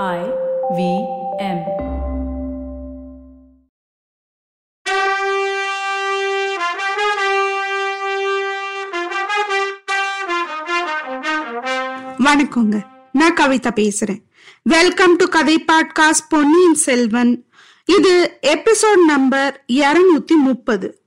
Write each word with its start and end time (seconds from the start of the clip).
I 0.00 0.20
V 0.76 0.82
M. 1.38 1.58
வணக்கங்க. 12.18 12.82
நான் 13.12 13.34
கவிதா 13.34 13.72
பேசுறேன். 13.74 14.22
வெல்கம் 14.62 15.16
டு 15.16 15.26
கதை 15.26 15.64
பாட்காஸ்ட் 15.72 16.28
பொன்னியின் 16.28 16.74
செல்வன் 16.74 17.44
இது 17.84 18.38
எபிசோட் 18.42 19.04
நம்பர் 19.06 19.64
இருநூத்தி 19.68 20.38
முப்பது. 20.38 21.02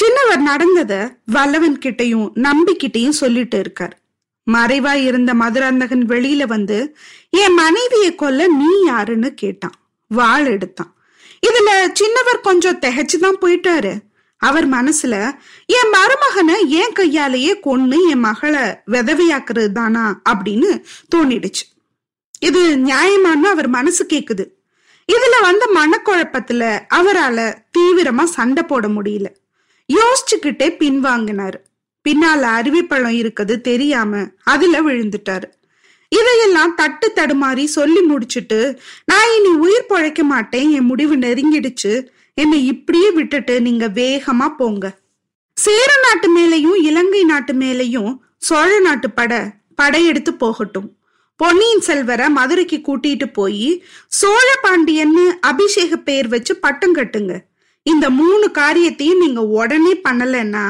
சின்னவர் 0.00 0.42
நடந்தத 0.46 1.16
வல்லவன் 1.26 1.78
கிட்டையும் 1.78 2.32
நம்பிக்கிட்டையும் 2.34 3.20
சொல்லிட்டு 3.22 3.58
இருக்கார். 3.58 4.00
மறைவா 4.52 4.92
இருந்த 4.92 5.34
மதுராந்தகன் 5.34 6.06
வெளியில 6.06 6.46
வந்து 6.46 6.96
என் 7.30 7.52
மனைவியை 7.52 8.14
கொல்ல 8.14 8.46
நீ 8.46 8.64
யாருன்னு 8.84 9.34
கேட்டான். 9.34 9.74
வாள் 10.08 10.46
எடுத்தான். 10.46 10.94
இதுல 11.46 11.70
சின்னவர் 11.72 12.40
கொஞ்சம் 12.40 12.78
திகைச்சுதான் 12.78 13.36
போயிட்டாரு. 13.40 13.98
அவர் 14.38 14.68
மனசுல 14.68 15.34
என் 15.66 15.90
மருமகனை 15.90 16.68
என் 16.68 16.92
கையாலேயே 16.92 17.60
கொன்னு 17.64 17.96
என் 18.10 18.18
மகளை 18.18 18.60
விதவையாக்குறது 18.90 19.72
தானா 19.72 20.22
அப்படின்னு 20.30 20.82
தோணிடுச்சு. 21.14 21.64
இது 22.40 22.76
நியாயமானு 22.76 23.48
அவர் 23.50 23.68
மனசு 23.68 24.06
கேக்குது. 24.12 24.54
இதுல 25.12 25.40
வந்த 25.40 25.70
மனக்குழப்பத்துல 25.74 26.80
அவரால 26.94 27.54
தீவிரமா 27.78 28.24
சண்டை 28.24 28.62
போட 28.62 28.88
முடியல. 28.88 29.26
யோசிச்சுக்கிட்டே 29.92 30.76
பின்வாங்கினாரு. 30.76 31.65
பின்னால 32.06 32.42
அருவிப்பழம் 32.58 33.16
இருக்குது 33.20 33.54
தெரியாம 33.68 34.22
அதுல 34.52 34.80
விழுந்துட்டாரு. 34.88 35.48
இதையெல்லாம் 36.12 36.74
தட்டு 36.74 37.06
தடுமாறி 37.14 37.64
சொல்லி 37.76 38.02
முடிச்சுட்டு 38.10 38.58
நான் 39.04 39.32
இனி 39.36 39.52
உயிர் 39.64 39.90
பழைக்க 39.92 40.22
மாட்டேன் 40.24 40.68
என் 40.70 40.88
முடிவு 40.90 41.16
நெருங்கிடுச்சு 41.16 41.92
என்னை 42.34 42.58
இப்படியே 42.66 43.08
விட்டுட்டு 43.10 43.54
நீங்க 43.66 43.86
வேகமா 44.00 44.46
போங்க. 44.60 44.86
சேர 45.56 45.90
நாட்டு 46.04 46.28
மேலையும் 46.36 46.78
இலங்கை 46.88 47.22
நாட்டு 47.24 47.52
மேலையும் 47.62 48.12
சோழ 48.48 48.70
நாட்டு 48.80 49.10
பட 49.10 49.32
படையெடுத்து 49.74 50.34
போகட்டும். 50.34 50.88
பொன்னியின் 51.40 51.84
செல்வரை 51.86 52.26
மதுரைக்கு 52.36 52.78
கூட்டிட்டு 52.88 53.26
போய் 53.32 53.68
சோழ 54.18 54.48
பாண்டியன்னு 54.62 55.24
அபிஷேக 55.50 55.96
பேர் 56.08 56.28
வச்சு 56.28 56.56
பட்டம் 56.56 56.94
கட்டுங்க. 56.94 57.32
இந்த 57.90 58.06
மூணு 58.10 58.50
காரியத்தையும் 58.50 59.18
நீங்க 59.18 59.42
உடனே 59.58 59.92
பண்ணலைன்னா 60.08 60.64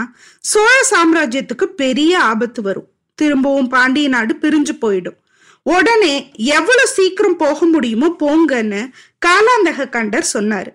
சோழ 0.50 0.72
சாம்ராஜ்யத்துக்கு 0.90 1.66
பெரிய 1.82 2.12
ஆபத்து 2.30 2.62
வரும். 2.62 2.88
திரும்பவும் 3.14 3.68
பாண்டிய 3.68 4.08
நாடு 4.08 4.34
பிரிஞ்சு 4.40 4.74
போயிடும். 4.80 5.16
உடனே 5.62 6.14
எவ்வளவு 6.34 6.88
சீக்கிரம் 6.88 7.36
போக 7.36 7.66
முடியுமோ 7.66 8.08
போங்கன்னு 8.20 8.82
காலாந்தக 9.26 9.88
கண்டர் 9.88 10.26
சொன்னாரு. 10.32 10.72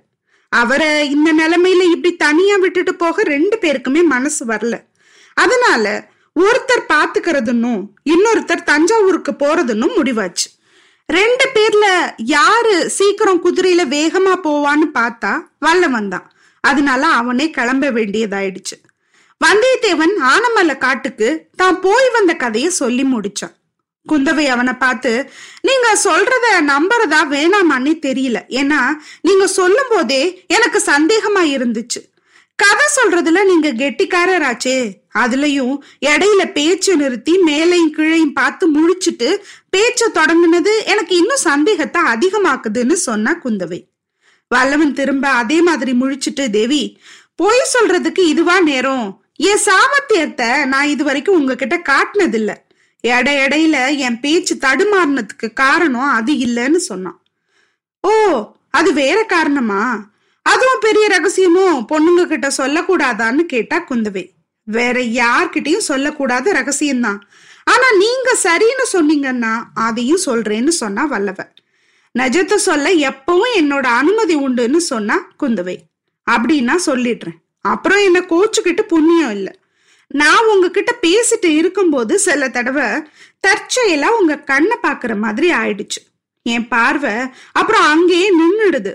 அவரை 0.50 0.90
இந்த 1.10 1.30
நிலைமையில 1.34 1.82
இப்படி 1.92 2.16
தனியா 2.16 2.56
விட்டுட்டு 2.56 2.96
போக 2.96 3.24
ரெண்டு 3.24 3.58
பேருக்குமே 3.62 4.02
மனசு 4.06 4.46
வரல. 4.46 4.78
அதனால 5.34 5.86
ஒருத்தர் 6.40 6.90
பாத்துக்கிறதுன்னும் 6.94 7.82
இன்னொருத்தர் 8.06 8.68
தஞ்சாவூருக்கு 8.72 9.32
போறதுன்னும் 9.32 9.96
முடிவாச்சு. 9.98 10.50
ரெண்டு 11.16 11.46
பேர்ல 11.54 11.86
யாரு 12.36 12.74
சீக்கிரம் 12.98 13.42
குதிரையில 13.46 13.84
வேகமா 13.96 14.34
போவான்னு 14.46 14.88
பார்த்தா 14.98 15.32
வல்லவன் 15.66 16.10
தான். 16.14 16.28
அதனால 16.64 17.04
அவனே 17.20 17.46
கிளம்ப 17.50 17.86
வேண்டியதாயிடுச்சு. 17.98 18.76
வந்தியத்தேவன் 19.42 20.14
ஆனமலை 20.34 20.76
காட்டுக்கு 20.78 21.30
தான் 21.62 21.80
போய் 21.80 22.10
வந்த 22.18 22.34
கதைய 22.44 22.68
சொல்லி 22.82 23.04
முடிச்சான். 23.04 23.56
குந்தவை 24.06 24.46
அவனை 24.54 24.74
பார்த்து 24.74 25.12
நீங்க 25.62 25.88
சொல்றத 26.04 26.46
நம்புறதா 26.70 27.22
வேணாமான்னு 27.36 27.94
தெரியல. 28.08 28.40
ஏன்னா 28.62 28.80
நீங்க 29.22 29.48
சொல்லும் 29.60 29.92
போதே 29.94 30.22
எனக்கு 30.48 30.82
சந்தேகமா 30.86 31.44
இருந்துச்சு. 31.56 32.02
கதை 32.62 32.88
சொல்றதுல 32.96 33.44
நீங்க 33.46 33.70
கெட்டிக்காரராச்சே. 33.82 34.80
அதுலயும் 35.14 35.76
இடையில 36.06 36.42
பேச்சு 36.52 36.96
நிறுத்தி 36.96 37.34
மேலையும் 37.48 37.94
கீழையும் 37.98 38.38
பார்த்து 38.40 38.66
முழிச்சிட்டு 38.76 39.30
பேச்ச 39.76 40.10
தொடங்குனது 40.14 40.74
எனக்கு 40.86 41.14
இன்னும் 41.16 41.46
சந்தேகத்தை 41.50 42.02
அதிகமாக்குதுன்னு 42.14 42.98
சொன்னா 43.08 43.32
குந்தவை. 43.44 43.80
வல்லவன் 44.48 44.94
திரும்ப 44.94 45.26
அதே 45.42 45.62
மாதிரி 45.62 45.92
முழிச்சிட்டு 45.92 46.46
தேவி 46.50 46.84
பொய் 47.36 47.70
சொல்றதுக்கு 47.74 48.24
இதுவா 48.34 48.60
நேரம்? 48.60 49.06
என் 49.50 49.64
சாமர்த்தியத்தை 49.68 50.66
நான் 50.66 50.88
இது 50.88 51.04
வரைக்கும் 51.04 51.38
உங்ககிட்ட 51.40 51.76
காட்டினதில்ல. 51.90 52.52
எடை 53.04 53.34
இடையில 53.38 53.98
என் 53.98 54.20
பேச்சு 54.20 54.56
தடுமாறினதுக்கு 54.56 55.48
காரணம் 55.54 56.12
அது 56.18 56.34
இல்லைன்னு 56.34 56.82
சொன்னான். 56.90 57.20
ஓ 58.04 58.12
அது 58.70 58.90
வேற 58.94 59.20
காரணமா? 59.24 59.82
அதுவும் 60.42 60.80
பெரிய 60.80 61.08
ரகசியமும் 61.08 61.86
பொண்ணுங்க 61.92 62.24
கிட்ட 62.28 62.48
சொல்லக்கூடாதான்னு 62.58 63.44
கேட்டா 63.54 63.78
குந்தவை. 63.90 64.24
வேற 64.64 65.00
யார்கிட்டயும் 65.00 65.88
சொல்லக்கூடாத 65.88 66.54
ரகசியம்தான். 66.60 67.20
ஆனா 67.64 67.88
நீங்க 67.98 68.30
சரின்னு 68.44 68.86
சொன்னீங்கன்னா 68.94 69.54
அதையும் 69.74 70.26
சொல்றேன்னு 70.26 70.74
சொன்னா 70.82 71.04
வல்லவ 71.06 71.52
நஜத்தை 72.20 72.56
சொல்ல 72.56 72.88
எப்பவும் 73.10 73.54
என்னோட 73.56 73.86
அனுமதி 74.02 74.36
உண்டுன்னு 74.36 74.78
சொன்னா 74.78 75.18
குந்தவை. 75.44 75.78
அப்படின்னா 76.32 76.76
சொல்லிடுறேன். 76.86 77.38
அப்புறம் 77.62 77.98
என்ன 77.98 78.20
கோச்சுக்கிட்டு 78.20 78.82
புண்ணியம் 78.82 79.32
இல்லை. 79.32 79.54
நான் 80.08 80.46
உங்ககிட்ட 80.46 80.92
பேசிட்டு 81.02 81.50
இருக்கும்போது 81.56 82.20
சில 82.20 82.50
தடவை 82.50 82.88
தற்செயலா 83.48 84.10
உங்க 84.20 84.40
கண்ணை 84.40 84.78
பாக்குற 84.84 85.18
மாதிரி 85.18 85.52
ஆயிடுச்சு. 85.52 86.02
என் 86.46 86.68
பார்வை 86.68 87.14
அப்புறம் 87.52 87.86
அங்கேயே 87.86 88.30
நின்றுடுது 88.40 88.94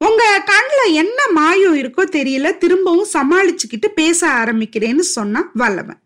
உங்க 0.00 0.22
கண்ணுல 0.50 0.82
என்ன 1.02 1.20
மாயம் 1.38 1.76
இருக்கோ 1.80 2.04
தெரியல 2.16 2.48
திரும்பவும் 2.58 3.10
சமாளிச்சுக்கிட்டு 3.12 3.88
பேச 4.00 4.20
ஆரம்பிக்கிறேன்னு 4.40 5.04
சொன்னா 5.16 5.40
வல்லவன். 5.54 6.00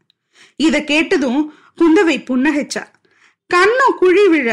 இத 0.56 0.76
கேட்டதும் 0.90 1.42
குந்தவை 1.80 2.16
புன்னகைச்சா. 2.28 2.82
கண்ணும் 3.50 3.98
குழி 4.00 4.24
விழ 4.28 4.48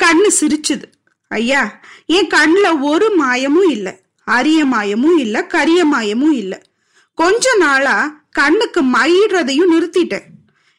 கண்ணு 0.00 0.28
சிரிச்சுது. 0.40 0.86
ஐயா 1.30 1.62
என் 2.16 2.32
கண்ணுல 2.36 2.66
ஒரு 2.90 3.08
மாயமும் 3.16 3.70
இல்ல 3.70 3.88
அரிய 4.26 4.60
மாயமும் 4.64 5.18
இல்ல 5.18 5.36
கரிய 5.46 5.80
மாயமும் 5.84 6.36
இல்ல. 6.42 6.54
கொஞ்ச 7.18 7.54
நாளா 7.58 7.96
கண்ணுக்கு 8.30 8.80
மயிடுறதையும் 8.96 9.72
நிறுத்திட்டேன். 9.74 10.26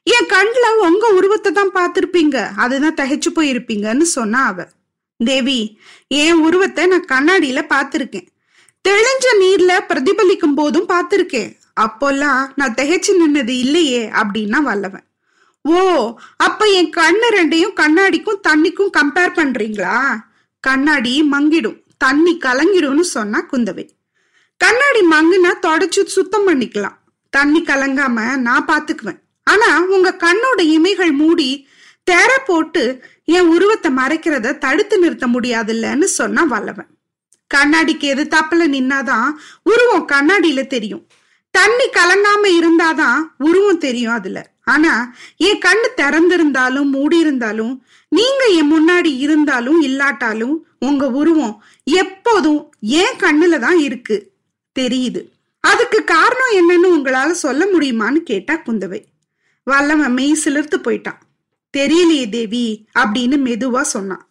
என் 0.07 0.29
கண்ணுல 0.35 0.67
உங்க 0.87 1.05
உருவத்தை 1.17 1.51
தான் 1.51 1.75
பார்த்திருப்பீங்க 1.75 2.37
அதுதான் 2.55 2.99
தகைச்சு 3.01 3.29
போயிருப்பீங்கன்னு 3.35 4.07
சொன்னா 4.17 4.39
அவ 4.51 4.65
தேவி 5.23 5.59
என் 6.07 6.41
உருவத்தை 6.45 6.85
நான் 6.85 7.11
கண்ணாடியில 7.13 7.61
பாத்திருக்கேன் 7.73 8.27
தெளிஞ்ச 8.85 9.25
நீர்ல 9.39 9.73
பிரதிபலிக்கும் 9.89 10.55
போதும் 10.55 10.87
பார்த்திருக்கேன். 10.87 11.51
அப்போல்லாம் 11.81 12.41
நான் 12.55 12.73
திகைச்சு 12.73 13.11
நின்னது 13.19 13.53
இல்லையே 13.63 14.01
அப்படின்னா 14.21 14.59
வல்லவன். 14.61 15.05
ஓ 15.61 15.79
அப்ப 16.37 16.65
என் 16.79 16.91
கண்ணு 16.97 17.27
ரெண்டையும் 17.37 17.77
கண்ணாடிக்கும் 17.81 18.41
தண்ணிக்கும் 18.47 18.91
கம்பேர் 18.97 19.37
பண்றீங்களா? 19.37 19.95
கண்ணாடி 20.63 21.13
மங்கிடும் 21.31 21.79
தண்ணி 21.97 22.33
கலங்கிடும்னு 22.45 23.05
சொன்னா 23.15 23.39
குந்தவை. 23.51 23.85
கண்ணாடி 24.57 25.01
மங்குனா 25.11 25.51
தொடச்சு 25.67 26.01
சுத்தம் 26.05 26.47
பண்ணிக்கலாம். 26.47 26.97
தண்ணி 27.33 27.61
கலங்காம 27.61 28.17
நான் 28.37 28.67
பாத்துக்குவேன் 28.67 29.21
ஆனா 29.47 29.69
உங்க 29.95 30.17
கண்ணோட 30.23 30.59
இமைகள் 30.75 31.11
மூடி 31.11 31.67
தெர 32.03 32.37
போட்டு 32.45 33.03
என் 33.25 33.47
உருவத்தை 33.47 33.91
மறைக்கிறத 33.91 34.57
தடுத்து 34.57 34.99
நிறுத்த 34.99 35.27
முடியாதுல்லன்னு 35.27 36.03
சொன்னா 36.03 36.43
வல்லவன். 36.43 36.87
கண்ணாடிக்கு 37.55 37.99
எது 37.99 38.23
எதிர்த்தாப்புல 38.23 38.63
நின்னாதான் 38.75 39.27
உருவம் 39.63 40.07
கண்ணாடியில 40.07 40.67
தெரியும். 40.67 41.07
தண்ணி 41.51 41.87
கலங்காம 41.89 42.43
இருந்தாதான் 42.43 43.19
உருவம் 43.37 43.77
தெரியும் 43.77 44.13
அதுல. 44.13 44.51
ஆனா 44.63 45.15
என் 45.37 45.59
கண்ணு 45.59 45.87
திறந்திருந்தாலும் 45.97 46.89
மூடி 46.89 47.17
இருந்தாலும் 47.17 47.85
நீங்க 48.09 48.45
என் 48.45 48.71
முன்னாடி 48.73 49.17
இருந்தாலும் 49.17 49.83
இல்லாட்டாலும் 49.83 50.55
உங்க 50.79 51.09
உருவம் 51.09 51.63
எப்போதும் 51.83 52.71
என் 52.79 53.17
கண்ணுல 53.17 53.59
தான் 53.59 53.77
இருக்கு. 53.77 54.31
தெரியுது. 54.79 55.21
அதுக்கு 55.59 56.03
காரணம் 56.03 56.55
என்னன்னு 56.59 56.87
உங்களால 56.87 57.31
சொல்ல 57.31 57.65
முடியுமான்னு 57.65 58.15
கேட்டா 58.15 58.53
குந்தவை. 58.53 59.03
வல்லவன் 59.63 60.13
மெய் 60.13 60.37
சிலிர்த்து 60.45 60.77
போயிட்டான். 60.77 61.21
தெரியலையே 61.77 62.29
தேவி 62.29 62.87
அப்படின்னு 62.99 63.37
மெதுவா 63.47 63.81
சொன்னான். 63.81 64.25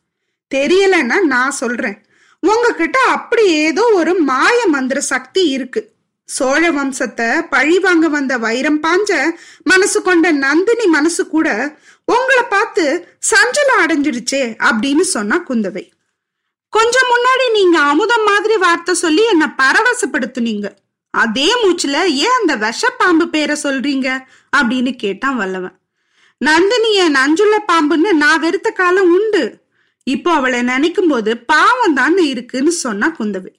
தெரியலன்னா 0.54 1.20
நான் 1.20 1.50
சொல்றேன். 1.50 1.98
உங்ககிட்ட 2.38 2.98
அப்படி 3.08 3.44
ஏதோ 3.46 3.82
ஒரு 3.94 4.20
மாய 4.20 4.66
மந்திர 4.66 5.00
சக்தி 5.00 5.48
இருக்கு. 5.48 5.90
சோழ 6.24 6.70
வம்சத்தை 6.70 7.42
பழி 7.50 7.78
வாங்க 7.78 8.08
வந்த 8.08 8.38
வைரம் 8.38 8.82
பாஞ்ச 8.82 9.34
மனசு 9.62 10.02
கொண்ட 10.02 10.30
நந்தினி 10.30 10.86
மனசு 10.86 11.26
கூட 11.26 11.78
உங்களை 12.04 12.42
பார்த்து 12.42 12.84
சஞ்சலம் 13.30 13.82
அடைஞ்சிடுச்சே 13.84 14.42
அப்படின்னு 14.68 15.00
சொன்னா 15.00 15.36
குந்தவை. 15.48 15.84
கொஞ்சம் 16.68 17.10
முன்னாடி 17.14 17.50
நீங்க 17.52 17.78
அமுதம் 17.78 18.24
மாதிரி 18.24 18.56
வார்த்தை 18.56 18.94
சொல்லி 18.94 19.24
என்ன 19.24 19.54
பரவசப்படுத்துனீங்க. 19.58 20.68
அதே 21.10 21.48
மூச்சுல 21.62 22.04
ஏன் 22.04 22.38
அந்த 22.40 22.56
விஷப்பாம்பு 22.56 23.26
பேரை 23.26 23.56
சொல்றீங்க 23.62 24.08
அப்படின்னு 24.56 24.96
கேட்டான் 24.96 25.36
வல்லவன். 25.36 25.76
நந்தினிய 26.46 27.08
நஞ்சுள்ள 27.08 27.56
பாம்புன்னு 27.68 28.12
நான் 28.12 28.40
வெறுத்த 28.40 28.70
காலம் 28.70 29.10
உண்டு. 29.12 29.60
இப்போ 30.04 30.32
அவளை 30.32 30.62
நினைக்கும் 30.62 31.08
போது 31.08 31.38
பாவம் 31.38 31.94
தான் 31.94 32.16
இருக்குன்னு 32.16 32.70
சொன்னா 32.70 33.08
குந்தவி. 33.08 33.52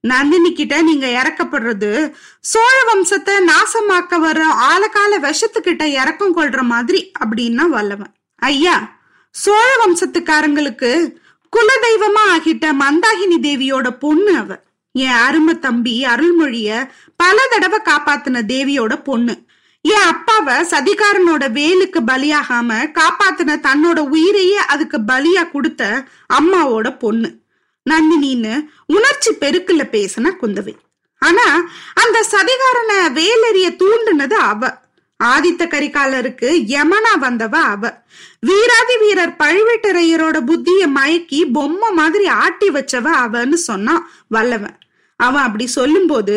நந்தினி 0.00 0.52
கிட்ட 0.52 0.82
நீங்க 0.82 1.06
இறக்கப்படுறது 1.06 2.12
சோழ 2.40 2.76
வம்சத்தை 2.88 3.34
நாசமாக்க 3.50 4.18
வர 4.18 4.46
ஆழகால 4.46 5.18
விஷத்துக்கிட்ட 5.18 5.82
இறக்கம் 5.82 6.36
கொள்ற 6.36 6.62
மாதிரி 6.62 7.10
அப்படின்னா 7.24 7.68
வல்லவன். 7.68 8.12
ஐயா 8.36 8.98
சோழ 9.30 9.86
வம்சத்துக்காரங்களுக்கு 9.86 11.18
குலதெய்வமா 11.52 12.22
ஆகிட்ட 12.34 12.66
மந்தாகினி 12.82 13.38
தேவியோட 13.48 13.90
பொண்ணு 13.98 14.36
அவ. 14.36 14.64
என் 14.92 15.18
அருமை 15.26 15.58
தம்பி 15.58 16.04
அருள்மொழிய 16.04 16.88
பல 17.16 17.46
தடவை 17.50 17.78
காப்பாத்தின 17.84 18.42
தேவியோட 18.52 19.04
பொண்ணு. 19.04 19.45
என் 19.88 20.06
அப்பாவை 20.06 20.54
சதிகாரனோட 20.54 21.44
வேலுக்கு 21.58 22.00
பலியாகாம 22.06 22.70
காப்பாத்தின 22.98 23.56
தன்னோட 23.66 23.98
உயிரையே 23.98 24.56
அதுக்கு 24.56 24.98
பலியா 25.08 25.50
கொடுத்த 25.50 26.04
அம்மாவோட 26.34 26.98
பொண்ணு. 26.98 27.28
நந்தினின்னு 27.90 28.54
உணர்ச்சி 28.86 29.30
பெருக்குல 29.32 29.82
பேசின 29.94 30.32
குந்தவை. 30.42 30.74
ஆனா 31.22 31.46
அந்த 31.94 32.18
சதிகாரனை 32.30 32.98
வேலெறிய 33.18 33.68
தூண்டுனது 33.82 34.36
அவ. 34.50 34.70
ஆதித்த 35.24 35.62
கரிகாலருக்கு 35.66 36.48
யமனா 36.74 37.12
வந்தவ 37.20 37.54
அவ. 37.54 37.92
வீராதி 38.40 38.96
வீரர் 39.00 39.36
பழுவேட்டரையரோட 39.42 40.40
புத்திய 40.50 40.82
மயக்கி 40.88 41.40
பொம்மை 41.52 41.90
மாதிரி 41.92 42.26
ஆட்டி 42.26 42.68
வச்சவ 42.70 43.06
அவன்னு 43.24 43.58
சொன்னான் 43.68 44.10
வல்லவன். 44.28 44.78
அவன் 45.20 45.42
அப்படி 45.42 45.66
சொல்லும்போது 45.66 46.36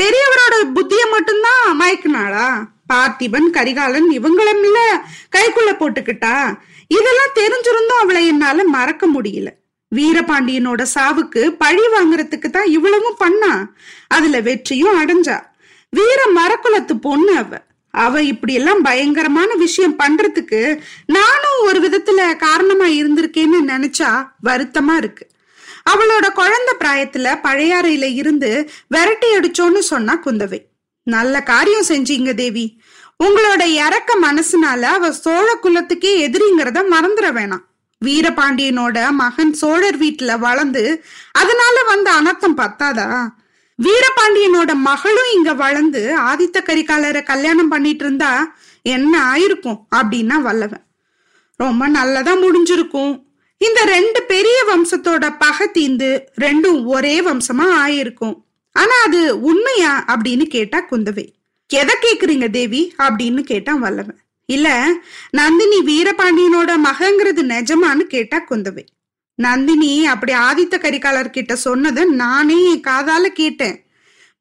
பெரியவரோட 0.00 0.54
புத்திய 0.74 1.02
மட்டும்தான் 1.10 1.80
மயக்கினாளா? 1.80 2.48
பார்த்திபன் 2.92 3.50
கரிகாலன் 3.50 4.10
இவங்களும் 4.10 4.62
இல்ல 4.62 5.04
கைக்குள்ள 5.36 5.70
போட்டுக்கிட்டா? 5.70 6.58
இதெல்லாம் 6.88 7.34
தெரிஞ்சிருந்தும் 7.34 8.00
அவளை 8.00 8.26
என்னால 8.26 8.64
மறக்க 8.64 9.06
முடியல. 9.06 9.48
வீரபாண்டியனோட 9.96 10.86
சாவுக்கு 10.94 11.50
பழி 11.50 11.82
வாங்குறதுக்கு 11.82 12.50
தான் 12.50 12.66
இவ்வளவும் 12.66 13.14
பண்ணா. 13.18 13.72
அதுல 14.08 14.40
வெற்றியும் 14.40 15.02
அடைஞ்சா. 15.02 15.40
வீர 15.90 16.20
மரக்குலத்து 16.34 16.94
பொண்ணு 17.00 17.36
அவ. 17.36 17.68
அவ 17.90 18.22
இப்படி 18.22 18.54
எல்லாம் 18.54 18.82
பயங்கரமான 18.82 19.54
விஷயம் 19.54 19.98
பண்றதுக்கு 19.98 20.80
நானும் 21.06 21.60
ஒரு 21.60 21.80
விதத்துல 21.80 22.36
காரணமா 22.36 22.86
இருந்திருக்கேன்னு 22.86 23.60
நினைச்சா 23.66 24.30
வருத்தமா 24.44 24.96
இருக்கு. 24.96 25.26
அவளோட 25.90 26.32
குழந்தை 26.32 26.74
பிராயத்துல 26.78 27.38
பழையாறையில 27.42 28.14
இருந்து 28.14 28.70
விரட்டி 28.88 29.26
அடிச்சோன்னு 29.36 29.78
சொன்னா 29.78 30.20
குந்தவை. 30.24 30.68
நல்ல 31.02 31.42
காரியம் 31.42 31.88
செஞ்சீங்க 31.88 32.34
தேவி. 32.34 32.82
உங்களோட 33.24 33.62
இறக்க 33.62 34.18
மனசுனால 34.22 34.82
அவ 34.82 35.12
சோழ 35.12 35.58
குலத்துக்கே 35.62 36.12
எதிரிங்கிறத 36.26 36.84
மறந்துட 36.90 37.28
வேணாம். 37.38 37.64
வீரபாண்டியனோட 38.04 39.10
மகன் 39.10 39.52
சோழர் 39.52 39.98
வீட்டுல 39.98 40.38
வளர்ந்து 40.38 41.04
அதனால 41.32 41.82
வந்த 41.82 42.12
அனர்த்தம் 42.12 42.56
பத்தாதா? 42.56 43.28
வீரபாண்டியனோட 43.78 44.74
மகளும் 44.74 45.30
இங்க 45.34 45.54
வளர்ந்து 45.54 46.18
ஆதித்த 46.18 46.58
கரிகாலரை 46.58 47.22
கல்யாணம் 47.22 47.68
பண்ணிட்டு 47.68 48.04
இருந்தா 48.04 48.56
என்ன 48.82 49.34
ஆயிருக்கும் 49.34 49.78
அப்படின்னா 49.96 50.40
வல்லவன். 50.40 50.84
ரொம்ப 51.56 51.88
நல்லதா 51.88 52.34
முடிஞ்சிருக்கும். 52.34 53.24
இந்த 53.58 53.84
ரெண்டு 53.84 54.22
பெரிய 54.22 54.64
வம்சத்தோட 54.70 55.36
பகை 55.38 55.68
தீந்து 55.74 56.20
ரெண்டும் 56.40 56.84
ஒரே 56.84 57.20
வம்சமா 57.20 57.66
ஆயிருக்கும். 57.86 58.36
ஆனா 58.72 59.02
அது 59.04 59.40
உண்மையா 59.40 60.04
அப்படின்னு 60.08 60.42
கேட்டா 60.42 60.84
குந்தவை. 60.90 61.32
எதை 61.66 61.94
கேக்குறீங்க 62.02 62.50
தேவி? 62.50 62.94
அப்படின்னு 62.98 63.40
கேட்டான் 63.40 63.78
வல்லவன். 63.78 64.18
இல்ல 64.46 64.92
நந்தினி 65.30 65.78
வீரபாண்டியனோட 65.80 66.74
மகங்கிறது 66.84 67.42
நிஜமான்னு 67.42 67.98
கேட்டா 67.98 68.44
குந்தவை. 68.50 68.86
நந்தினி 69.34 70.06
அப்படி 70.06 70.32
ஆதித்த 70.32 70.78
கரிகாலர் 70.78 71.30
கிட்ட 71.30 71.56
சொன்னதை 71.56 72.04
நானே 72.04 72.70
என் 72.70 72.80
காதால 72.80 73.26
கேட்டேன். 73.26 73.84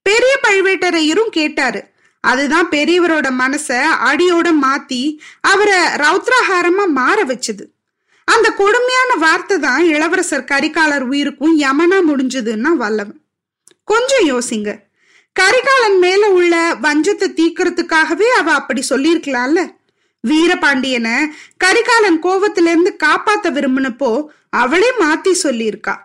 பெரிய 0.02 0.40
பழுவேட்டரையரும் 0.48 1.30
கேட்டாரு. 1.30 1.84
அதுதான் 2.20 2.70
பெரியவரோட 2.70 3.28
மனச 3.40 3.82
அடியோட 4.06 4.54
மாத்தி 4.64 5.18
அவரை 5.42 5.78
ரௌத்ரஹாரமா 5.78 6.88
மாற 6.88 7.24
வச்சது. 7.24 7.66
அந்த 8.26 8.50
கொடுமையான 8.50 9.14
வார்த்தை 9.16 9.60
தான் 9.60 9.86
இளவரசர் 9.86 10.50
கரிகாலர் 10.52 11.02
உயிருக்கும் 11.02 11.60
யமனா 11.60 11.96
முடிஞ்சதுன்னா 12.08 12.74
வல்லவன். 12.74 13.22
கொஞ்சம் 13.92 14.26
யோசிங்க. 14.32 14.70
கரிகாலன் 15.36 16.00
மேல 16.06 16.24
உள்ள 16.38 16.54
வஞ்சத்தை 16.86 17.28
தீக்கிறதுக்காகவே 17.40 18.28
அவ 18.40 18.48
அப்படி 18.60 18.82
சொல்லியிருக்கலாம்ல. 18.90 19.62
வீரபாண்டியனை 20.24 21.16
கரிகாலன் 21.64 22.20
கோவத்துல 22.26 22.72
இருந்து 22.74 22.92
காப்பாத்த 23.06 23.48
விரும்பினப்போ 23.56 24.10
அவளே 24.62 24.90
மாத்தி 25.02 25.34
சொல்லியிருக்கா. 25.44 25.96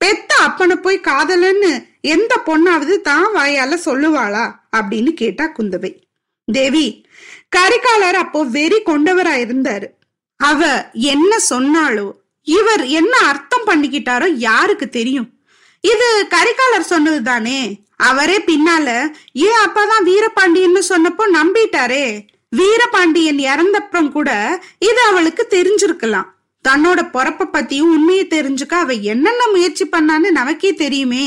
பெத்த 0.00 0.30
அப்பனை 0.46 0.76
போய் 0.84 1.06
காதலன்னு 1.08 1.70
எந்த 2.14 2.32
பொண்ணாவது 2.46 2.94
தான் 3.00 3.28
வாயால 3.36 3.72
சொல்லுவாளா 3.84 4.44
அப்படின்னு 4.76 5.10
கேட்டா 5.20 5.44
குந்தவை. 5.58 5.92
தேவி 6.48 6.86
கரிகாலர் 7.56 8.18
அப்போ 8.24 8.40
வெறி 8.56 8.78
கொண்டவரா 8.86 9.34
இருந்தாரு. 9.44 9.88
அவ 10.40 10.60
என்ன 11.12 11.32
சொன்னாலோ 11.50 12.06
இவர் 12.46 12.84
என்ன 13.00 13.14
அர்த்தம் 13.30 13.66
பண்ணிக்கிட்டாரோ 13.66 14.28
யாருக்கு 14.48 14.86
தெரியும்? 14.88 15.28
இது 15.90 16.08
கரிகாலர் 16.34 16.90
சொன்னது 16.92 17.22
தானே 17.22 17.60
அவரே 17.96 18.36
பின்னால 18.38 18.88
ஏன் 19.32 19.60
அப்பதான் 19.66 20.04
வீரபாண்டியன்னு 20.10 20.82
சொன்னப்போ 20.88 21.24
நம்பிட்டாரே. 21.38 22.06
வீரபாண்டியன் 22.50 23.40
இறந்தப்புறம் 23.50 24.10
கூட 24.10 24.30
இது 24.78 25.00
அவளுக்கு 25.02 25.46
தெரிஞ்சிருக்கலாம். 25.50 26.28
தன்னோட 26.68 27.00
பொறப்ப 27.14 27.48
பத்தியும் 27.52 27.92
உண்மையை 27.96 28.26
தெரிஞ்சுக்க 28.26 28.74
அவ 28.84 28.92
என்னென்ன 28.92 29.42
முயற்சி 29.50 29.84
பண்ணான்னு 29.86 30.30
நமக்கே 30.30 30.74
தெரியுமே. 30.74 31.26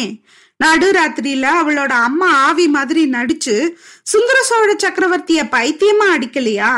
நடுராத்திரியில 0.64 1.46
அவளோட 1.62 1.94
அம்மா 2.08 2.30
ஆவி 2.48 2.68
மாதிரி 2.68 3.10
நடிச்சு 3.10 3.56
சுந்தர 4.04 4.38
சோழ 4.44 4.76
சக்கரவர்த்திய 4.84 5.42
பைத்தியமா 5.56 6.08
அடிக்கலையா? 6.16 6.72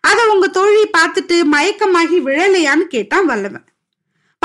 அத 0.00 0.18
உங்க 0.32 0.46
தோழி 0.48 0.84
பார்த்துட்டு 0.98 1.36
மயக்கமாகி 1.52 2.18
விழலையான்னு 2.28 2.86
கேட்டான் 2.94 3.26
வல்லவன். 3.26 3.67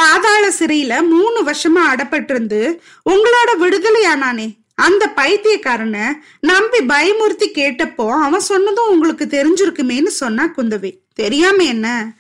பாதாள 0.04 0.50
சிறையில 0.60 1.08
மூணு 1.08 1.44
வருஷமா 1.44 1.84
அடப்பட்டிருந்து 1.96 2.80
உங்களோட 3.10 3.50
விடுதலையானானே. 3.60 4.54
அந்த 4.76 5.12
பைத்தியக்காரனை 5.16 6.14
நம்பி 6.40 6.78
பயமுறுத்தி 6.78 7.52
கேட்டப்போ 7.54 8.22
அவன் 8.22 8.40
சொன்னதும் 8.40 8.90
உங்களுக்கு 8.90 9.26
தெரிஞ்சிருக்குமேன்னு 9.26 10.06
சொன்னா 10.06 10.48
குந்தவை. 10.58 10.98
தெரியாம 11.14 11.64
என்ன? 11.64 12.14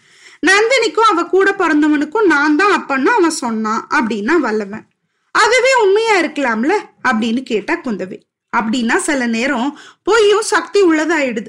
நந்தினிக்கும் 0.47 1.09
அவ 1.09 1.23
கூட 1.23 1.51
பிறந்தவனுக்கும் 1.51 2.25
நான் 2.25 2.55
தான் 2.55 2.73
அப்பன்னு 2.81 3.05
அவன் 3.05 3.29
சொன்னான் 3.29 3.87
அப்படின்னா 3.89 4.37
வல்லவன். 4.37 4.85
அதுவே 5.31 5.73
உண்மையா 5.81 6.19
இருக்கலாம்ல? 6.19 6.73
அப்படின்னு 7.03 7.43
கேட்டா 7.43 7.73
குந்தவை. 7.73 8.19
அப்படின்னா 8.57 8.97
சில 8.97 9.27
நேரம் 9.27 9.79
பொய்யும் 10.03 10.41
சக்தி 10.41 10.81
உள்ளதாயிடுது. 10.81 11.47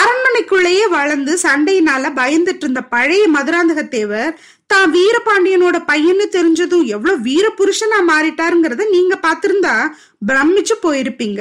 அரண்மனைக்குள்ளேயே 0.00 0.86
வளர்ந்து 0.88 1.32
சண்டையினால 1.42 2.10
பயந்துட்டு 2.20 2.64
இருந்த 2.66 2.82
பழைய 2.94 3.24
மதுராந்தக 3.28 3.82
தேவர் 3.88 4.32
தான் 4.66 4.88
வீரபாண்டியனோட 4.94 5.76
பையன்னு 5.90 6.26
தெரிஞ்சதும் 6.36 6.86
எவ்வளவு 6.94 7.20
வீர 7.20 7.46
புருஷனா 7.58 7.98
மாறிட்டாருங்கிறத 8.10 8.86
நீங்க 8.90 9.14
பாத்திருந்தா 9.26 9.74
பிரமிச்சு 10.28 10.76
போயிருப்பீங்க. 10.82 11.40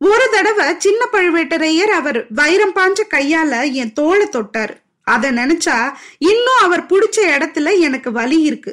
ஒரு 0.00 0.24
தடவை 0.30 0.66
சின்ன 0.78 1.02
பழுவேட்டரையர் 1.12 1.92
அவர் 1.98 2.18
வைரம் 2.30 2.74
பாஞ்ச 2.74 3.00
கையால 3.14 3.52
என் 3.72 3.92
தோலை 3.92 4.26
தொட்டாரு. 4.32 4.74
அத 5.06 5.30
நினைச்சா 5.30 5.76
இன்னும் 6.30 6.60
அவர் 6.62 6.82
பிடிச்ச 6.86 7.18
இடத்துல 7.36 7.72
எனக்கு 7.80 8.10
வலி 8.12 8.40
இருக்கு. 8.40 8.72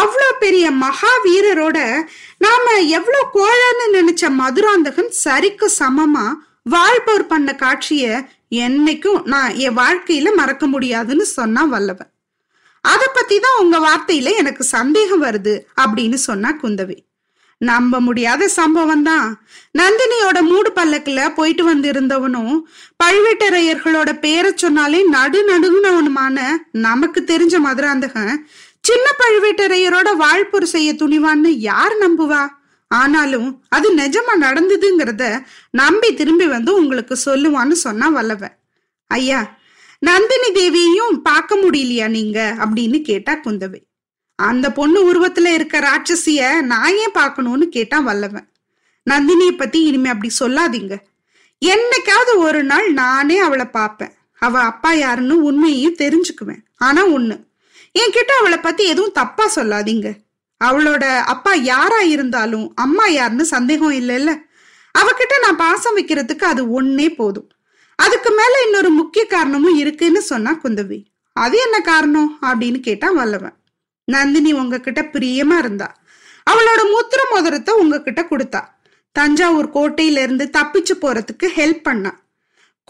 அவ்வளோ 0.00 0.28
பெரிய 0.38 0.66
மகாவீரரோட 0.84 1.78
நாம 2.38 2.76
எவ்வளோ 2.98 3.20
கோழன்னு 3.34 3.86
நினைச்ச 3.98 4.30
மதுராந்தகன் 4.40 5.10
சரிக்கு 5.24 5.66
சமமா 5.80 6.26
வாழ்பவர் 6.74 7.26
பண்ண 7.26 7.50
காட்சிய 7.62 8.04
என்னைக்கும் 8.62 9.22
நான் 9.32 9.54
என் 9.64 9.78
வாழ்க்கையில 9.78 10.28
மறக்க 10.34 10.66
முடியாதுன்னு 10.66 11.26
சொன்னா 11.38 11.62
வல்லவன். 11.64 12.10
அத 12.84 13.02
பத்தி 13.08 13.36
தான் 13.38 13.60
உங்க 13.62 13.76
வார்த்தையில 13.78 14.30
எனக்கு 14.36 14.64
சந்தேகம் 14.76 15.22
வருது 15.22 15.54
அப்படின்னு 15.82 16.18
சொன்னா 16.28 16.50
குந்தவி. 16.62 16.96
நம்ப 17.60 18.00
முடியாத 18.00 18.48
சம்பவம் 18.48 19.02
தான். 19.02 19.28
நந்தினியோட 19.78 20.38
மூடு 20.42 20.70
பல்லக்குல 20.78 21.20
போயிட்டு 21.34 21.64
வந்திருந்தவனும் 21.64 22.56
பழுவேட்டரையர்களோட 23.02 24.10
பேரை 24.18 24.50
சொன்னாலே 24.54 25.00
நடு 25.14 25.40
நடுங்கினவனுமான 25.50 26.36
நமக்கு 26.86 27.20
தெரிஞ்ச 27.32 27.58
மதுராந்தகன் 27.58 28.34
சின்ன 28.84 29.06
பழுவேட்டரையரோட 29.20 30.08
வாழ்ப்புறு 30.22 30.66
செய்ய 30.74 30.90
துணிவான்னு 31.02 31.50
யார் 31.70 31.94
நம்புவா? 32.00 32.42
ஆனாலும் 32.88 33.64
அது 33.68 33.94
நிஜமா 33.94 34.32
நடந்ததுங்கிறத 34.40 35.44
நம்பி 35.70 36.14
திரும்பி 36.14 36.46
வந்து 36.46 36.74
உங்களுக்கு 36.74 37.18
சொல்லுவான்னு 37.26 37.70
சொன்னா 37.70 38.08
வல்லவன் 38.08 38.56
ஐயா 39.06 39.58
நந்தினி 39.98 40.50
தேவியையும் 40.52 41.16
பார்க்க 41.22 41.56
முடியலையா 41.56 42.08
நீங்க? 42.08 42.54
அப்படின்னு 42.58 43.02
கேட்டா 43.02 43.32
குந்தவை. 43.32 43.82
அந்த 44.36 44.72
பொண்ணு 44.72 45.12
உருவத்துல 45.12 45.46
இருக்க 45.46 45.80
ராட்சசிய 45.80 46.60
நான் 46.60 46.94
ஏன் 46.94 47.10
பார்க்கணும்னு 47.12 47.68
கேட்டான் 47.68 48.04
வல்லவன் 48.04 48.48
நந்தினிய 49.10 49.56
பத்தி 49.56 49.82
இனிமே 49.82 50.08
அப்படி 50.08 50.32
சொல்லாதீங்க. 50.40 50.96
என்னைக்காவது 51.64 52.36
ஒரு 52.36 52.64
நாள் 52.64 52.92
நானே 52.92 53.38
அவளை 53.38 53.64
பார்ப்பேன். 53.64 54.12
அவ 54.38 54.60
அப்பா 54.60 54.92
யாருன்னு 54.92 55.42
உண்மையையும் 55.42 55.96
தெரிஞ்சுக்குவேன். 55.96 56.62
ஆனா 56.76 57.06
ஒண்ணு 57.06 57.46
என்கிட்ட 57.98 58.32
அவளை 58.38 58.58
பத்தி 58.58 58.84
எதுவும் 58.84 59.12
தப்பா 59.12 59.50
சொல்லாதீங்க. 59.56 60.12
அவளோட 60.64 61.18
அப்பா 61.18 61.52
யாரா 61.52 62.00
இருந்தாலும் 62.00 62.72
அம்மா 62.74 63.06
யாருன்னு 63.06 63.44
சந்தேகம் 63.44 63.92
இல்லைல்ல? 63.92 64.36
அவகிட்ட 64.98 65.38
நான் 65.42 65.56
பாசம் 65.56 65.96
வைக்கிறதுக்கு 65.96 66.44
அது 66.44 66.82
ஒன்னே 66.82 67.14
போதும். 67.14 67.48
அதுக்கு 67.96 68.30
மேல 68.30 68.62
இன்னொரு 68.64 68.90
முக்கிய 68.90 69.26
காரணமும் 69.26 69.76
இருக்குன்னு 69.76 70.22
சொன்னா 70.22 70.60
குந்தவி. 70.62 71.04
அது 71.32 71.58
என்ன 71.58 71.80
காரணம்? 71.80 72.38
அப்படின்னு 72.42 72.80
கேட்டா 72.80 73.10
வல்லவன். 73.10 73.56
நந்தினி 74.04 74.52
உங்ககிட்ட 74.52 75.02
பிரியமா 75.02 75.58
இருந்தா. 75.58 75.94
அவளோட 76.50 76.78
மூத்திர 76.78 77.30
மோதிரத்தை 77.30 77.74
உங்ககிட்ட 77.74 78.22
கொடுத்தா. 78.22 78.64
தஞ்சாவூர் 79.12 79.70
கோட்டையில 79.70 80.22
இருந்து 80.22 80.50
தப்பிச்சு 80.52 80.92
போறதுக்கு 81.00 81.48
ஹெல்ப் 81.56 81.82
பண்ணா. 81.82 82.23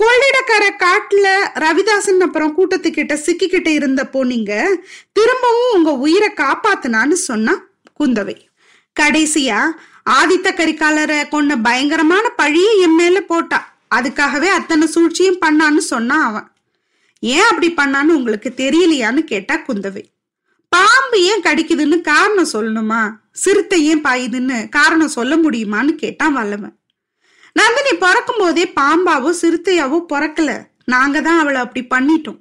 கொள்ளிடக்கரை 0.00 0.70
காட்டுல 0.78 1.26
ரவிதாசன் 1.54 2.20
அப்புறம் 2.20 2.54
கூட்டத்துக்கிட்ட 2.58 3.14
சிக்கிக்கிட்டு 3.26 3.70
இருந்தப்போ 3.78 4.24
நீங்க 4.24 4.78
திரும்பவும் 5.12 5.74
உங்க 5.74 5.92
உயிரை 5.92 6.30
காப்பாத்தினான்னு 6.36 7.12
சொன்னா 7.12 7.54
குந்தவை. 8.00 8.36
கடைசியா 9.00 9.60
ஆதித்த 10.10 10.48
கரிகாலரை 10.56 11.28
கொண்ட 11.28 11.56
பயங்கரமான 11.56 12.28
பழியை 12.28 12.78
என் 12.78 12.94
மேல 12.94 13.20
போட்டா. 13.20 13.76
அதுக்காகவே 13.94 14.46
அத்தனை 14.46 14.86
சூழ்ச்சியும் 14.86 15.40
பண்ணான்னு 15.46 15.76
சொன்னான் 15.76 16.22
அவன். 16.22 16.52
ஏன் 17.20 17.48
அப்படி 17.50 17.72
பண்ணான்னு 17.76 18.16
உங்களுக்கு 18.18 18.52
தெரியலையான்னு 18.56 19.18
கேட்டா 19.18 19.56
குந்தவை. 19.56 20.04
பாம்பு 20.68 21.22
ஏன் 21.22 21.42
கடிக்குதுன்னு 21.42 22.00
காரணம் 22.00 22.52
சொல்லணுமா? 22.52 23.12
சிறுத்தை 23.32 23.84
ஏன் 23.84 24.02
பாயுதுன்னு 24.02 24.68
காரணம் 24.68 25.08
சொல்ல 25.08 25.36
முடியுமான்னு 25.36 25.94
கேட்டான் 25.94 26.32
வல்லவன். 26.32 26.78
நந்தினி 27.56 27.92
பிறக்கும் 28.04 28.40
போதே 28.42 28.64
பாம்பாவோ 28.80 29.30
சிறுத்தையாவோ 29.42 29.98
பிறக்கல. 30.12 30.50
நாங்க 30.84 31.20
தான் 31.20 31.38
அவளை 31.38 31.60
அப்படி 31.60 31.82
பண்ணிட்டோம். 31.94 32.40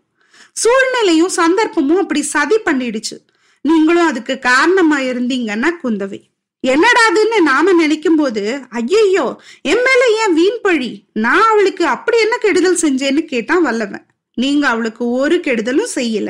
சூழ்நிலையும் 0.53 1.33
சந்தர்ப்பமும் 1.37 2.01
அப்படி 2.03 2.21
சதி 2.21 2.57
பண்ணிடுச்சு. 2.65 3.15
நீங்களும் 3.61 4.09
அதுக்கு 4.11 4.39
காரணமா 4.39 4.97
இருந்தீங்கன்னா 4.99 5.69
குந்தவை. 5.83 6.19
என்னடாதுன்னு 6.63 7.37
நாம 7.41 7.73
நினைக்கும் 7.73 8.15
போது 8.15 8.43
ஐயையோ 8.69 9.25
என் 9.71 9.83
மேல 9.85 10.01
ஏன் 10.21 10.33
வீண் 10.33 10.59
பழி? 10.61 10.91
நான் 11.13 11.47
அவளுக்கு 11.51 11.83
அப்படி 11.85 12.17
என்ன 12.19 12.35
கெடுதல் 12.37 12.81
செஞ்சேன்னு 12.83 13.23
கேட்டான் 13.25 13.61
வல்லவன். 13.61 14.05
நீங்க 14.37 14.67
அவளுக்கு 14.67 15.03
ஒரு 15.09 15.35
கெடுதலும் 15.37 15.95
செய்யல. 15.95 16.29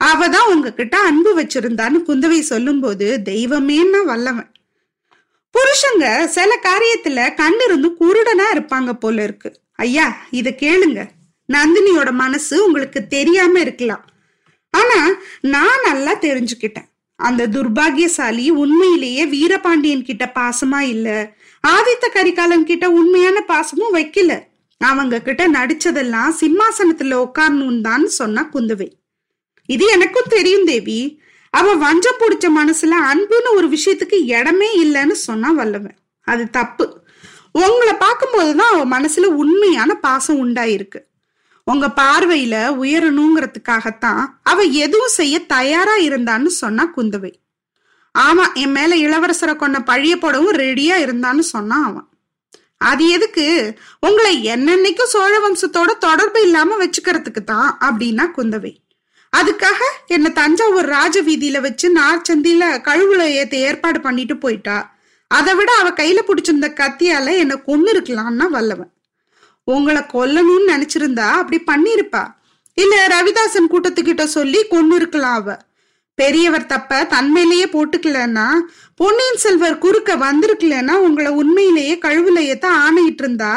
அவ 0.00 0.28
தான் 0.28 0.50
உங்ககிட்ட 0.52 0.96
அன்பு 0.98 1.30
வச்சிருந்தான்னு 1.40 1.98
குந்தவை 2.08 2.40
சொல்லும்போது 2.52 3.06
தெய்வமேன்னா 3.24 4.00
வல்லவன். 4.04 4.50
புருஷங்க 5.56 6.24
சில 6.24 6.58
காரியத்துல 6.62 7.18
கண்ணிருந்து 7.34 7.90
குருடனா 8.00 8.46
இருப்பாங்க 8.54 8.92
போல 8.92 9.22
இருக்கு. 9.22 9.52
ஐயா 9.72 10.16
இத 10.30 10.56
கேளுங்க. 10.58 11.06
நந்தினியோட 11.52 12.10
மனசு 12.10 12.64
உங்களுக்கு 12.64 13.06
தெரியாம 13.06 13.60
இருக்கலாம். 13.60 14.04
ஆனா 14.70 15.14
நான் 15.40 15.80
நல்லா 15.84 16.14
தெரிஞ்சுக்கிட்டேன். 16.14 16.88
அந்த 17.14 17.48
துர்பாகியசாலி 17.48 18.48
உண்மையிலேயே 18.48 19.26
வீரபாண்டியன் 19.26 20.04
கிட்ட 20.04 20.32
பாசமா 20.34 20.80
இல்ல. 20.80 21.34
ஆதித்த 21.68 22.08
கரிகாலன் 22.12 22.64
கிட்ட 22.64 22.90
உண்மையான 22.90 23.40
பாசமும் 23.40 23.94
வைக்கல. 23.94 24.42
அவங்க 24.78 25.20
கிட்ட 25.20 25.48
நடிச்சதெல்லாம் 25.48 26.32
சிம்மாசனத்துல 26.40 27.24
உட்காரணும் 27.24 27.80
தான் 27.80 28.06
சொன்னா 28.06 28.48
குந்தவை. 28.52 28.88
இது 29.66 29.86
எனக்கும் 29.86 30.28
தெரியும் 30.28 30.64
தேவி. 30.64 31.22
அவ 31.58 31.74
வஞ்சம் 31.74 32.20
பிடிச்ச 32.20 32.46
மனசுல 32.58 32.94
அன்புன்னு 33.10 33.50
ஒரு 33.54 33.66
விஷயத்துக்கு 33.68 34.18
இடமே 34.36 34.68
இல்லைன்னு 34.84 35.16
சொன்னா 35.26 35.50
வல்லவன். 35.50 35.98
அது 36.26 36.44
தப்பு. 36.50 36.86
உங்களை 37.64 37.94
பார்க்கும்போது 37.98 38.50
தான் 38.56 38.72
அவ 38.72 38.82
மனசுல 38.96 39.26
உண்மையான 39.42 39.94
பாசம் 40.06 40.40
உண்டாயிருக்கு. 40.42 41.00
உங்க 41.66 41.86
பார்வையில 42.00 42.56
உயரணுங்கிறதுக்காகத்தான் 42.82 44.24
அவ 44.42 44.62
எதுவும் 44.84 45.16
செய்ய 45.18 45.38
தயாரா 45.54 45.94
இருந்தான்னு 46.08 46.50
சொன்னா 46.62 46.84
குந்தவை. 46.96 47.32
ஆமா 48.14 48.44
என் 48.54 48.70
மேல 48.70 48.92
இளவரசரை 48.96 49.54
கொண்ட 49.56 49.78
பழிய 49.78 50.14
போடவும் 50.16 50.58
ரெடியா 50.64 50.94
இருந்தான்னு 51.06 51.44
சொன்னான் 51.54 51.84
அவன். 51.84 52.08
அது 52.90 53.04
எதுக்கு? 53.08 53.46
உங்களை 54.00 54.32
என்னென்னைக்கும் 54.54 55.12
சோழ 55.14 55.34
வம்சத்தோட 55.44 55.90
தொடர்பு 55.98 56.40
இல்லாம 56.42 56.76
வச்சுக்கிறதுக்கு 56.84 57.42
தான் 57.44 57.70
அப்படின்னா 57.80 58.24
குந்தவை. 58.36 58.72
அதுக்காக 59.38 59.80
என்ன 60.06 60.28
தஞ்சாவூர் 60.30 60.88
ராஜ 60.96 61.22
வீதியில 61.22 61.60
வச்சு 61.60 61.86
நார்ச்சந்தியில 61.92 62.64
கழுவுல 62.88 63.22
ஏத்த 63.40 63.54
ஏற்பாடு 63.68 64.00
பண்ணிட்டு 64.00 64.36
போயிட்டா. 64.36 64.76
அதை 65.30 65.54
விட 65.54 65.70
அவ 65.72 65.88
கையில 65.90 66.18
பிடிச்சிருந்த 66.26 66.68
கத்தியால 66.80 67.36
என்ன 67.36 67.54
கொன்னு 67.66 67.88
இருக்கலாம்னா 67.94 68.46
வல்லவன். 68.48 68.90
உங்களை 69.64 70.02
கொல்லணும்னு 70.14 70.72
நினைச்சிருந்தா 70.72 71.28
அப்படி 71.40 71.58
பண்ணிருப்பா 71.70 72.24
இல்ல 72.74 72.94
ரவிதாசன் 73.06 73.70
கூட்டத்துக்கிட்ட 73.72 74.24
சொல்லி 74.36 74.60
கொன்னு 74.70 74.94
இருக்கலாம் 74.94 75.38
அவ. 75.40 75.56
பெரியவர் 76.18 76.66
தப்ப 76.66 77.00
தன்மையிலேயே 77.10 77.66
போட்டுக்கலன்னா 77.72 78.46
பொன்னியின் 79.00 79.42
செல்வர் 79.44 79.82
குறுக்க 79.84 80.16
வந்திருக்கலன்னா 80.16 80.94
உங்களை 81.06 81.30
உண்மையிலேயே 81.40 81.94
கழுவுல 82.04 82.38
ஏத்த 82.52 82.66
ஆணையிட்டு 82.84 83.22
இருந்தா 83.24 83.52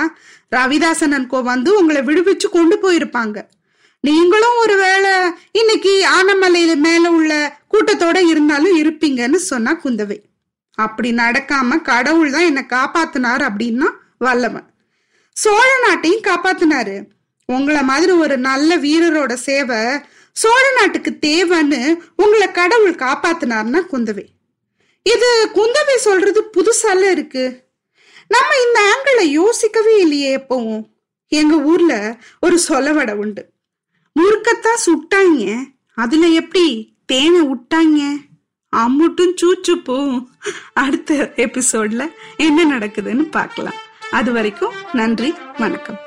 ரவிதாசன் 0.55 1.15
அன்கோ 1.17 1.39
வந்து 1.43 1.69
உங்களை 1.79 2.01
விடுவிச்சு 2.01 2.47
கொண்டு 2.51 2.75
போயிருப்பாங்க. 2.83 3.37
நீங்களும் 4.01 4.57
ஒருவேளை 4.57 5.11
இன்னைக்கு 5.51 6.05
ஆனமலையில 6.21 6.75
மேல 6.75 7.11
உள்ள 7.11 7.59
கூட்டத்தோட 7.71 8.27
இருந்தாலும் 8.27 8.83
இருப்பீங்கன்னு 8.83 9.35
சொன்னா 9.35 9.79
குந்தவை. 9.83 10.17
அப்படி 10.73 11.11
நடக்காம 11.11 11.81
கடவுள் 11.81 12.31
தான் 12.31 12.41
என்னை 12.41 12.65
காப்பாத்தினார் 12.69 13.49
அப்படின்னா 13.49 13.91
வல்லவன். 14.17 14.69
சோழ 15.31 15.79
நாட்டையும் 15.87 16.27
காப்பாத்தினாரு. 16.27 17.03
உங்களை 17.45 17.83
மாதிரி 17.83 18.11
ஒரு 18.11 18.37
நல்ல 18.37 18.77
வீரரோட 18.77 19.33
சேவை 19.33 19.99
சோழ 20.31 20.71
நாட்டுக்கு 20.71 21.17
தேவைன்னு 21.21 21.97
உங்களை 22.15 22.51
கடவுள் 22.51 22.95
காப்பாத்தினார்னா 22.95 23.81
குந்தவை. 23.91 24.25
இது 25.03 25.49
குந்தவை 25.53 25.95
சொல்றது 25.95 26.49
புதுசால 26.57 27.11
இருக்கு. 27.11 27.63
நம்ம 28.27 28.55
இந்த 28.65 28.79
ஆங்கிளை 28.91 29.25
யோசிக்கவே 29.25 29.99
இல்லையே 29.99 30.37
எப்பவும். 30.37 30.83
எங்க 31.27 31.55
ஊர்ல 31.55 32.17
ஒரு 32.41 32.59
சொலவடை 32.67 33.13
உண்டு. 33.13 33.48
முறுக்கத்தான் 34.19 34.83
சுட்டாங்க 34.85 35.57
அதுல 35.93 36.27
எப்படி 36.27 36.95
தேனை 37.05 37.41
விட்டாங்க 37.41 38.27
அம்முட்டும் 38.75 39.37
சூச்சு 39.41 39.73
போவும் 39.75 40.27
அடுத்த 40.73 41.33
எபிசோட்ல 41.35 42.11
என்ன 42.37 42.77
நடக்குதுன்னு 42.77 43.31
பார்க்கலாம். 43.31 43.79
அது 44.11 44.31
வரைக்கும் 44.31 44.77
நன்றி 44.93 45.33
வணக்கம். 45.57 45.99